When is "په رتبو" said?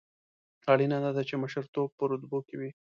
1.97-2.39